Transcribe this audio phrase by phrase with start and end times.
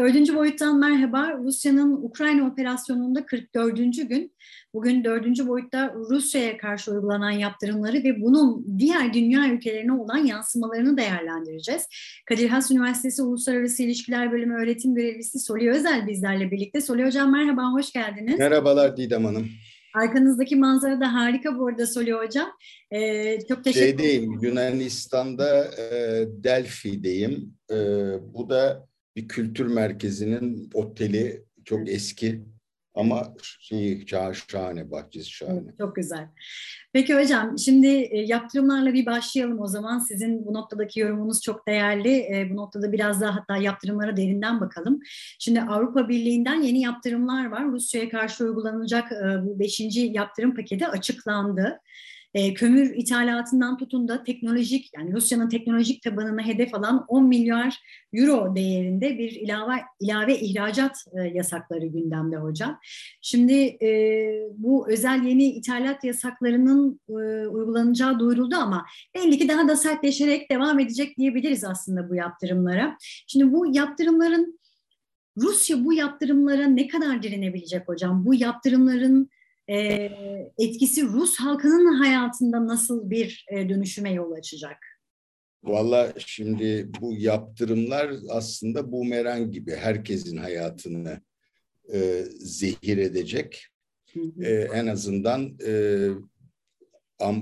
[0.00, 1.38] Dördüncü boyuttan merhaba.
[1.38, 3.76] Rusya'nın Ukrayna operasyonunda 44.
[4.08, 4.32] gün.
[4.74, 11.86] Bugün dördüncü boyutta Rusya'ya karşı uygulanan yaptırımları ve bunun diğer dünya ülkelerine olan yansımalarını değerlendireceğiz.
[12.28, 16.80] Kadir Has Üniversitesi Uluslararası İlişkiler Bölümü öğretim görevlisi Soli Özel bizlerle birlikte.
[16.80, 18.38] Soli Hocam merhaba, hoş geldiniz.
[18.38, 19.48] Merhabalar Didem Hanım.
[19.94, 22.50] Arkanızdaki manzara da harika bu arada Soli Hocam.
[22.90, 23.98] Ee, çok teşekkür ederim.
[23.98, 25.84] Şeydeyim, Yunanistan'da e,
[26.44, 27.54] Delphi'deyim.
[27.70, 27.76] E,
[28.34, 32.44] bu da bir kültür merkezinin oteli çok eski
[32.94, 35.74] ama şey şahane, bahçesi şahane.
[35.78, 36.28] Çok güzel.
[36.92, 39.98] Peki hocam şimdi e, yaptırımlarla bir başlayalım o zaman.
[39.98, 42.16] Sizin bu noktadaki yorumunuz çok değerli.
[42.16, 45.00] E, bu noktada biraz daha hatta yaptırımlara derinden bakalım.
[45.38, 47.72] Şimdi Avrupa Birliği'nden yeni yaptırımlar var.
[47.72, 51.80] Rusya'ya karşı uygulanacak e, bu beşinci yaptırım paketi açıklandı.
[52.34, 57.78] E, kömür ithalatından tutun da teknolojik yani Rusya'nın teknolojik tabanını hedef alan 10 milyar
[58.12, 62.78] euro değerinde bir ilave ilave ihracat e, yasakları gündemde hocam.
[63.22, 63.90] Şimdi e,
[64.56, 67.12] bu özel yeni ithalat yasaklarının e,
[67.46, 72.96] uygulanacağı duyuruldu ama belli ki daha da sertleşerek devam edecek diyebiliriz aslında bu yaptırımlara.
[73.26, 74.60] Şimdi bu yaptırımların
[75.38, 78.26] Rusya bu yaptırımlara ne kadar direnebilecek hocam?
[78.26, 79.30] Bu yaptırımların
[79.70, 80.10] e,
[80.58, 84.76] etkisi Rus halkının hayatında nasıl bir e, dönüşüme yol açacak?
[85.64, 91.20] Valla şimdi bu yaptırımlar aslında bumerang gibi herkesin hayatını
[91.94, 93.66] e, zehir edecek.
[94.12, 94.44] Hı hı.
[94.44, 96.08] E, en azından e,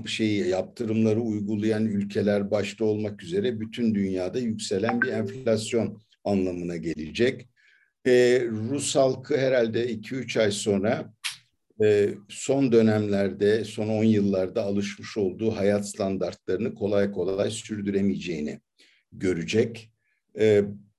[0.05, 7.49] şey yaptırımları uygulayan ülkeler başta olmak üzere bütün dünyada yükselen bir enflasyon anlamına gelecek.
[8.05, 11.13] E, Rus halkı herhalde 2-3 ay sonra
[12.29, 18.59] son dönemlerde, son 10 yıllarda alışmış olduğu hayat standartlarını kolay kolay sürdüremeyeceğini
[19.11, 19.91] görecek.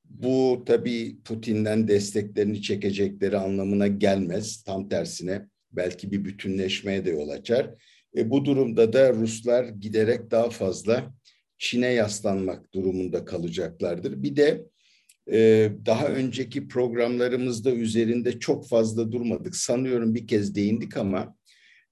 [0.05, 4.63] Bu tabii Putin'den desteklerini çekecekleri anlamına gelmez.
[4.63, 7.71] Tam tersine belki bir bütünleşmeye de yol açar.
[8.17, 11.15] E, bu durumda da Ruslar giderek daha fazla
[11.59, 14.23] Çin'e yaslanmak durumunda kalacaklardır.
[14.23, 14.65] Bir de
[15.87, 19.57] daha önceki programlarımızda üzerinde çok fazla durmadık.
[19.57, 21.37] Sanıyorum bir kez değindik ama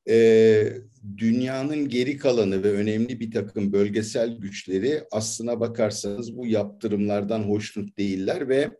[0.09, 0.72] e,
[1.16, 8.49] dünyanın geri kalanı ve önemli bir takım bölgesel güçleri aslına bakarsanız bu yaptırımlardan hoşnut değiller
[8.49, 8.71] ve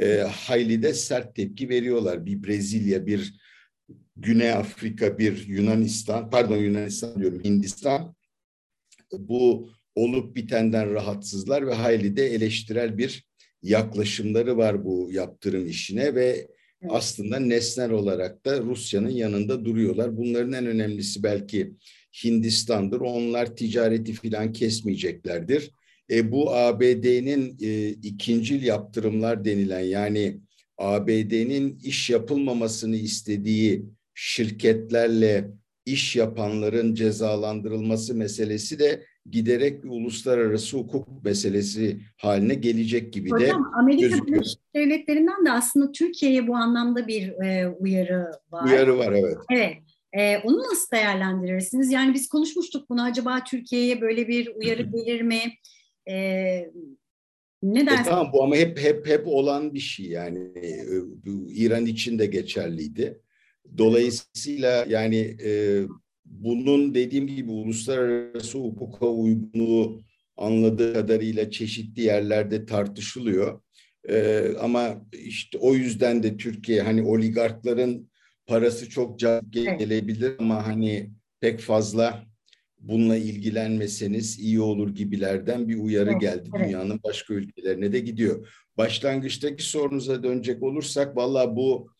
[0.00, 2.26] e, hayli de sert tepki veriyorlar.
[2.26, 3.34] Bir Brezilya, bir
[4.16, 8.14] Güney Afrika, bir Yunanistan, pardon Yunanistan diyorum Hindistan
[9.12, 13.26] bu olup bitenden rahatsızlar ve hayli de eleştirel bir
[13.62, 16.48] yaklaşımları var bu yaptırım işine ve
[16.88, 20.16] aslında nesnel olarak da Rusya'nın yanında duruyorlar.
[20.16, 21.72] Bunların en önemlisi belki
[22.24, 23.00] Hindistan'dır.
[23.00, 25.70] Onlar ticareti filan kesmeyeceklerdir.
[26.10, 30.40] E, bu ABD'nin e, ikincil yaptırımlar denilen yani
[30.78, 33.84] ABD'nin iş yapılmamasını istediği
[34.14, 35.50] şirketlerle
[35.86, 43.78] iş yapanların cezalandırılması meselesi de giderek bir uluslararası hukuk meselesi haline gelecek gibi Hocam, de
[43.78, 44.26] Amerika gözüküyor.
[44.40, 48.64] Birleşik Devletleri'nden de aslında Türkiye'ye bu anlamda bir e, uyarı var.
[48.64, 49.36] Uyarı var evet.
[49.50, 49.76] Evet.
[50.12, 51.92] E, onu nasıl değerlendirirsiniz?
[51.92, 53.02] Yani biz konuşmuştuk bunu.
[53.02, 55.40] Acaba Türkiye'ye böyle bir uyarı gelir mi?
[56.08, 56.14] E,
[57.62, 58.06] ne e, dersiniz?
[58.06, 60.38] E, tamam bu ama hep hep hep olan bir şey yani.
[60.38, 60.86] E,
[61.26, 63.20] bu İran için de geçerliydi.
[63.78, 65.82] Dolayısıyla yani e,
[66.30, 70.02] bunun dediğim gibi uluslararası hukuka uygunluğu
[70.36, 73.60] anladığı kadarıyla çeşitli yerlerde tartışılıyor.
[74.08, 78.10] Ee, ama işte o yüzden de Türkiye hani oligarkların
[78.46, 81.10] parası çok cazip gelebilir ama hani
[81.40, 82.26] pek fazla
[82.78, 86.50] bununla ilgilenmeseniz iyi olur gibilerden bir uyarı geldi.
[86.56, 86.68] Evet.
[86.68, 88.48] Dünyanın başka ülkelerine de gidiyor.
[88.76, 91.90] Başlangıçtaki sorunuza dönecek olursak valla bu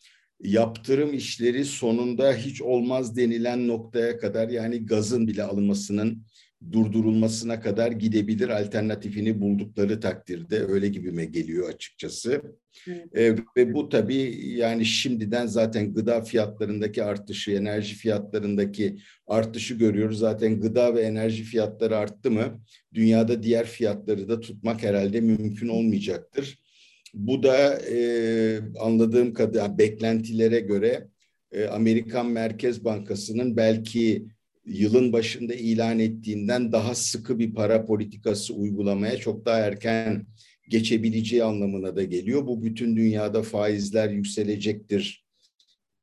[0.43, 6.23] yaptırım işleri sonunda hiç olmaz denilen noktaya kadar yani gazın bile alınmasının
[6.71, 12.41] durdurulmasına kadar gidebilir alternatifini buldukları takdirde öyle gibime geliyor açıkçası.
[12.87, 13.07] Evet.
[13.15, 18.97] Ee, ve bu tabii yani şimdiden zaten gıda fiyatlarındaki artışı, enerji fiyatlarındaki
[19.27, 20.19] artışı görüyoruz.
[20.19, 22.61] Zaten gıda ve enerji fiyatları arttı mı
[22.93, 26.66] dünyada diğer fiyatları da tutmak herhalde mümkün olmayacaktır.
[27.13, 31.07] Bu da e, anladığım kadar beklentilere göre
[31.51, 34.27] e, Amerikan Merkez Bankası'nın belki
[34.65, 40.25] yılın başında ilan ettiğinden daha sıkı bir para politikası uygulamaya çok daha erken
[40.69, 42.47] geçebileceği anlamına da geliyor.
[42.47, 45.25] Bu bütün dünyada faizler yükselecektir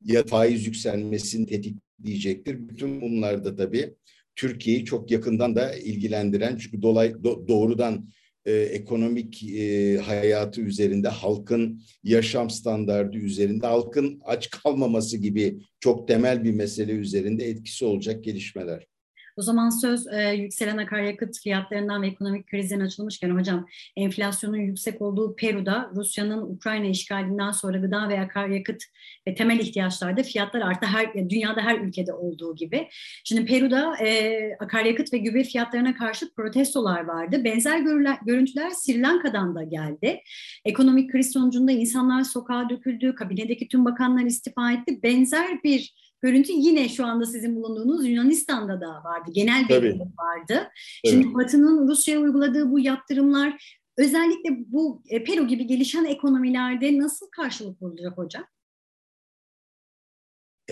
[0.04, 2.68] ya faiz yükselmesini tetikleyecektir.
[2.68, 3.94] Bütün bunlar da tabii
[4.36, 8.08] Türkiye'yi çok yakından da ilgilendiren çünkü dolay do, doğrudan
[8.46, 16.44] e, ekonomik e, hayatı üzerinde, halkın yaşam standardı üzerinde, halkın aç kalmaması gibi çok temel
[16.44, 18.87] bir mesele üzerinde etkisi olacak gelişmeler.
[19.36, 23.66] O zaman söz e, yükselen akaryakıt fiyatlarından ve ekonomik krizden açılmışken hocam
[23.96, 28.82] enflasyonun yüksek olduğu Peru'da Rusya'nın Ukrayna işgalinden sonra gıda ve akaryakıt
[29.28, 30.86] ve temel ihtiyaçlarda fiyatlar arttı.
[30.86, 32.88] Her, dünyada her ülkede olduğu gibi.
[33.25, 37.44] Şimdi Peru'da e, akaryakıt ve gübre fiyatlarına karşı protestolar vardı.
[37.44, 37.78] Benzer
[38.26, 40.20] görüntüler Sri Lanka'dan da geldi.
[40.64, 45.02] Ekonomik kriz sonucunda insanlar sokağa döküldü, kabinedeki tüm bakanlar istifa etti.
[45.02, 45.94] Benzer bir
[46.25, 49.31] görüntü yine şu anda sizin bulunduğunuz Yunanistan'da da vardı.
[49.35, 50.55] Genel bir vardı.
[50.55, 50.71] Evet.
[51.05, 57.81] Şimdi Batı'nın Rusya'ya uyguladığı bu yaptırımlar özellikle bu e, Peru gibi gelişen ekonomilerde nasıl karşılık
[57.81, 58.44] bulacak hocam?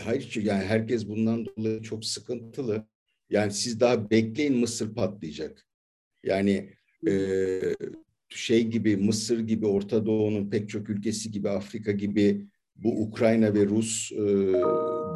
[0.00, 2.86] Hayır yani herkes bundan dolayı çok sıkıntılı.
[3.30, 5.66] Yani siz daha bekleyin Mısır patlayacak.
[6.24, 6.74] Yani
[7.08, 7.12] e,
[8.28, 12.46] şey gibi Mısır gibi Orta Doğu'nun pek çok ülkesi gibi Afrika gibi
[12.76, 14.24] bu Ukrayna ve Rus e,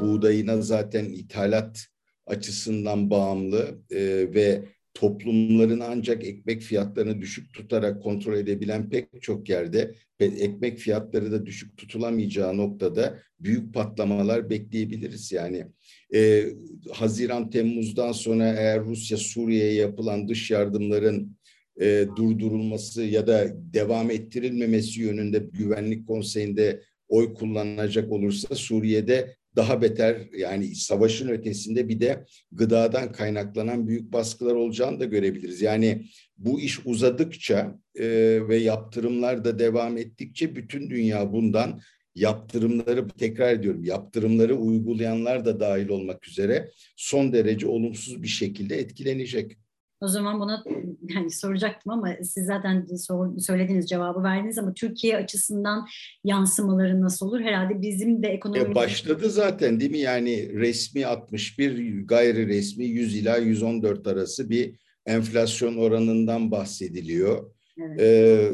[0.00, 1.86] buğdayına zaten ithalat
[2.26, 4.00] açısından bağımlı e,
[4.34, 4.64] ve
[4.94, 11.76] toplumların ancak ekmek fiyatlarını düşük tutarak kontrol edebilen pek çok yerde ekmek fiyatları da düşük
[11.76, 15.32] tutulamayacağı noktada büyük patlamalar bekleyebiliriz.
[15.32, 15.66] Yani
[16.14, 16.44] e,
[16.92, 21.36] Haziran Temmuz'dan sonra eğer Rusya Suriye'ye yapılan dış yardımların
[21.80, 30.16] e, durdurulması ya da devam ettirilmemesi yönünde Güvenlik Konseyi'nde oy kullanılacak olursa Suriye'de daha beter
[30.38, 35.62] yani savaşın ötesinde bir de gıdadan kaynaklanan büyük baskılar olacağını da görebiliriz.
[35.62, 36.06] Yani
[36.36, 38.06] bu iş uzadıkça e,
[38.48, 41.80] ve yaptırımlar da devam ettikçe bütün dünya bundan
[42.14, 49.58] yaptırımları tekrar ediyorum yaptırımları uygulayanlar da dahil olmak üzere son derece olumsuz bir şekilde etkilenecek.
[50.00, 50.64] O zaman buna
[51.08, 55.86] yani soracaktım ama siz zaten sor, söylediğiniz cevabı verdiniz ama Türkiye açısından
[56.24, 57.40] yansımaları nasıl olur?
[57.40, 58.58] Herhalde bizim de ekonomi...
[58.58, 59.98] E başladı zaten değil mi?
[59.98, 64.76] Yani resmi 61, gayri resmi 100 ila 114 arası bir
[65.06, 67.50] enflasyon oranından bahsediliyor.
[67.78, 68.00] Evet.
[68.00, 68.52] Ee,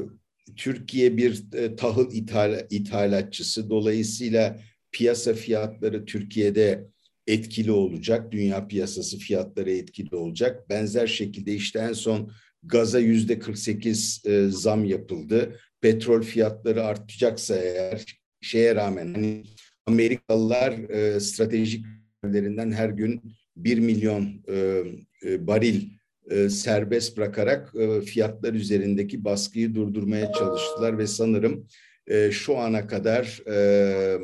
[0.56, 3.70] Türkiye bir e, tahıl ithal, ithalatçısı.
[3.70, 4.60] Dolayısıyla
[4.92, 6.91] piyasa fiyatları Türkiye'de
[7.26, 8.32] etkili olacak.
[8.32, 10.68] Dünya piyasası fiyatları etkili olacak.
[10.68, 12.32] Benzer şekilde işte en son
[12.62, 15.60] gaza yüzde 48 e, zam yapıldı.
[15.80, 18.04] Petrol fiyatları artacaksa eğer
[18.40, 19.42] şeye rağmen hani
[19.86, 21.86] Amerikalılar e, stratejik
[22.24, 23.22] yerlerinden her gün
[23.56, 24.82] 1 milyon e,
[25.22, 25.90] e, varil
[26.30, 31.66] e, serbest bırakarak e, fiyatlar üzerindeki baskıyı durdurmaya çalıştılar ve sanırım
[32.06, 34.18] e, şu ana kadar e,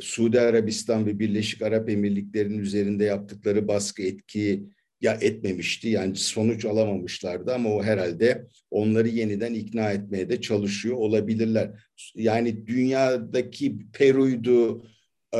[0.00, 4.66] Suudi Arabistan ve Birleşik Arap Emirlikleri'nin üzerinde yaptıkları baskı etki
[5.00, 5.88] ya etmemişti.
[5.88, 11.70] Yani sonuç alamamışlardı ama o herhalde onları yeniden ikna etmeye de çalışıyor olabilirler.
[12.14, 14.86] Yani dünyadaki Peru'ydu,
[15.34, 15.38] e,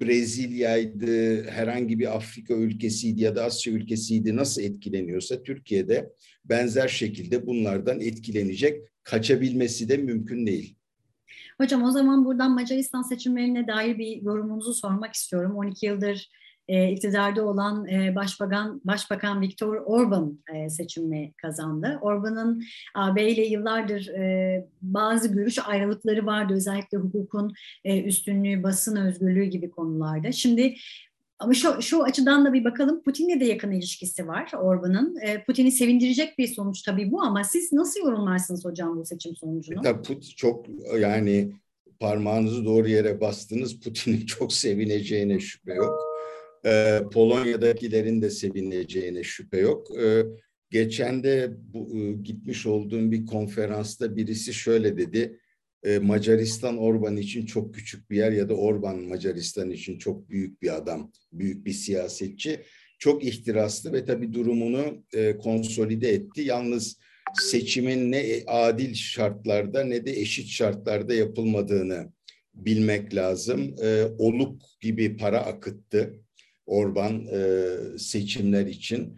[0.00, 6.12] Brezilya'ydı, herhangi bir Afrika ülkesiydi ya da Asya ülkesiydi nasıl etkileniyorsa Türkiye'de
[6.44, 8.82] benzer şekilde bunlardan etkilenecek.
[9.02, 10.76] Kaçabilmesi de mümkün değil.
[11.60, 15.56] Hocam o zaman buradan Macaristan seçimlerine dair bir yorumunuzu sormak istiyorum.
[15.56, 16.30] 12 yıldır
[16.68, 21.98] e, iktidarda olan e, Başbakan Başbakan Viktor Orban e, seçimi kazandı.
[22.02, 22.62] Orban'ın
[22.94, 26.54] AB ile yıllardır e, bazı görüş ayrılıkları vardı.
[26.54, 27.52] Özellikle hukukun
[27.84, 30.32] e, üstünlüğü, basın özgürlüğü gibi konularda.
[30.32, 30.74] Şimdi
[31.40, 35.16] ama şu, şu açıdan da bir bakalım Putin'le de yakın ilişkisi var Orban'ın.
[35.16, 39.82] E, Putin'i sevindirecek bir sonuç tabii bu ama siz nasıl yorumlarsınız hocam bu seçim sonucunu?
[39.82, 40.66] Tabii Putin çok
[41.00, 41.52] yani
[42.00, 43.80] parmağınızı doğru yere bastınız.
[43.80, 46.00] Putin'in çok sevineceğine şüphe yok.
[46.66, 49.98] E, Polonya'dakilerin de sevineceğine şüphe yok.
[50.00, 50.24] E,
[50.70, 55.40] geçen de bu, e, gitmiş olduğum bir konferansta birisi şöyle dedi
[55.84, 60.62] e, Macaristan Orban için çok küçük bir yer ya da Orban Macaristan için çok büyük
[60.62, 62.60] bir adam, büyük bir siyasetçi.
[62.98, 66.40] Çok ihtiraslı ve tabii durumunu e, konsolide etti.
[66.40, 66.98] Yalnız
[67.50, 72.12] seçimin ne adil şartlarda ne de eşit şartlarda yapılmadığını
[72.54, 73.74] bilmek lazım.
[73.82, 76.20] E, oluk gibi para akıttı
[76.66, 77.26] Orban
[77.98, 79.16] seçimler için.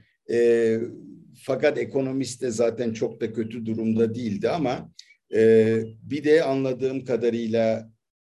[1.42, 4.92] Fakat ekonomist de zaten çok da kötü durumda değildi ama
[5.34, 7.92] ee, bir de anladığım kadarıyla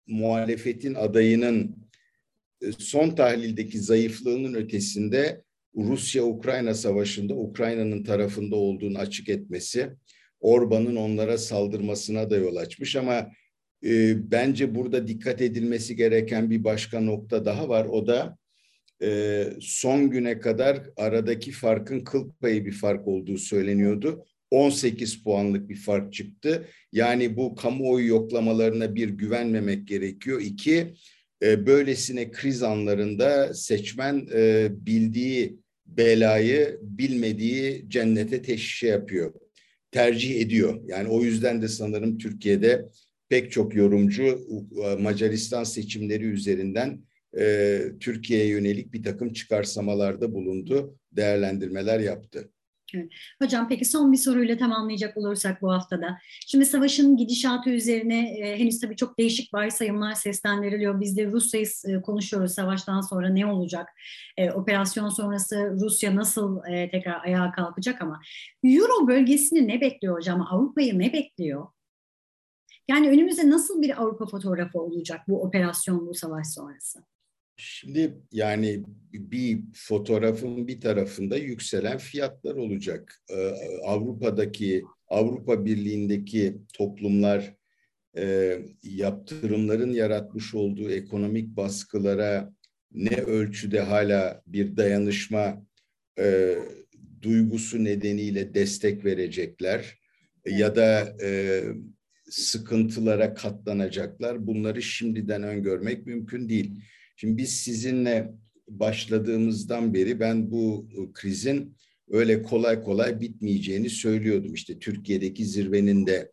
[0.07, 1.77] muhalefetin adayının
[2.63, 5.43] e, son tahlildeki zayıflığının ötesinde
[5.77, 9.91] Rusya-Ukrayna savaşında Ukrayna'nın tarafında olduğunu açık etmesi
[10.41, 13.31] Orban'ın onlara saldırmasına da yol açmış ama
[13.85, 17.85] e, bence burada dikkat edilmesi gereken bir başka nokta daha var.
[17.85, 18.39] O da
[19.03, 24.25] e, son güne kadar aradaki farkın kıl payı bir fark olduğu söyleniyordu.
[24.53, 26.69] 18 puanlık bir fark çıktı.
[26.93, 30.41] Yani bu kamuoyu yoklamalarına bir güvenmemek gerekiyor.
[30.41, 30.95] İki,
[31.43, 35.57] e, böylesine kriz anlarında seçmen e, bildiği
[35.87, 39.35] belayı bilmediği cennete teşhis yapıyor.
[39.91, 40.81] Tercih ediyor.
[40.87, 42.85] Yani o yüzden de sanırım Türkiye'de
[43.29, 44.39] pek çok yorumcu
[44.99, 47.01] Macaristan seçimleri üzerinden
[47.39, 52.51] e, Türkiye'ye yönelik bir takım çıkarsamalarda bulundu, değerlendirmeler yaptı.
[53.43, 56.19] Hocam peki son bir soruyla tamamlayacak olursak bu haftada.
[56.47, 61.01] Şimdi savaşın gidişatı üzerine e, henüz tabii çok değişik varsayımlar seslendiriliyor.
[61.01, 63.89] Biz de Rusya'yı e, konuşuyoruz savaştan sonra ne olacak?
[64.37, 68.21] E, operasyon sonrası Rusya nasıl e, tekrar ayağa kalkacak ama
[68.65, 70.47] Euro bölgesini ne bekliyor hocam?
[70.51, 71.67] Avrupa'yı ne bekliyor?
[72.89, 77.12] Yani önümüzde nasıl bir Avrupa fotoğrafı olacak bu operasyon, bu savaş sonrası?
[77.65, 83.23] Şimdi yani bir fotoğrafın bir tarafında yükselen fiyatlar olacak.
[83.31, 83.53] Ee,
[83.85, 87.55] Avrupa'daki, Avrupa Birliği'ndeki toplumlar
[88.17, 92.53] e, yaptırımların yaratmış olduğu ekonomik baskılara
[92.93, 95.67] ne ölçüde hala bir dayanışma
[96.19, 96.57] e,
[97.23, 99.99] duygusu nedeniyle destek verecekler
[100.47, 101.63] ya da e,
[102.31, 104.47] sıkıntılara katlanacaklar.
[104.47, 106.83] Bunları şimdiden öngörmek mümkün değil.
[107.23, 108.33] Şimdi biz sizinle
[108.69, 111.77] başladığımızdan beri ben bu krizin
[112.11, 114.55] öyle kolay kolay bitmeyeceğini söylüyordum.
[114.55, 116.33] İşte Türkiye'deki zirvenin de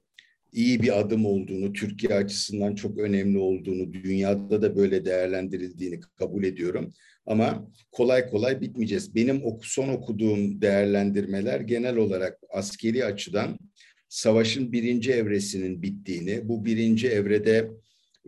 [0.52, 6.94] iyi bir adım olduğunu, Türkiye açısından çok önemli olduğunu, dünyada da böyle değerlendirildiğini kabul ediyorum.
[7.26, 9.16] Ama kolay kolay bitmeyeceğiz.
[9.16, 13.60] Benim son okuduğum değerlendirmeler genel olarak askeri açıdan
[14.08, 17.70] savaşın birinci evresinin bittiğini, bu birinci evrede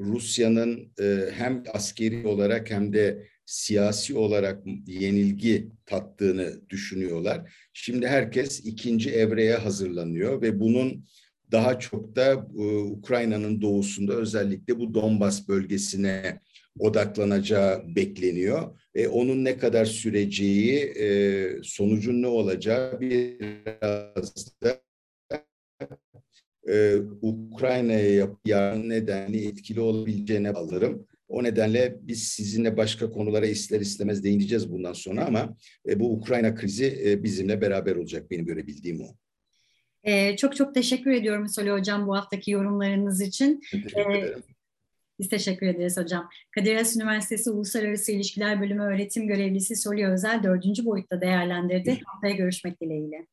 [0.02, 7.54] Rusya'nın e, hem askeri olarak hem de siyasi olarak yenilgi tattığını düşünüyorlar.
[7.74, 11.06] Şimdi herkes ikinci evreye hazırlanıyor ve bunun
[11.52, 16.40] daha çok da e, Ukrayna'nın doğusunda özellikle bu Donbas bölgesine
[16.80, 18.80] odaklanacağı bekleniyor.
[18.96, 24.82] E, onun ne kadar süreceği, e, sonucun ne olacağı biraz da
[26.70, 31.08] e, Ukrayna'ya yapılan nedenli etkili olabileceğine alırım.
[31.28, 35.56] O nedenle biz sizinle başka konulara ister istemez değineceğiz bundan sonra ama
[35.90, 39.08] e, bu Ukrayna krizi e, bizimle beraber olacak benim görebildiğim o.
[40.04, 43.62] Ee, çok çok teşekkür ediyorum Soli Hocam bu haftaki yorumlarınız için.
[43.72, 44.44] Teşekkür ederim.
[45.20, 46.30] Biz teşekkür ederiz hocam.
[46.52, 52.02] Kadir Has Üniversitesi Uluslararası İlişkiler Bölümü öğretim görevlisi Soli Özel dördüncü boyutta değerlendirdi.
[52.06, 53.28] Haftaya görüşmek dileğiyle.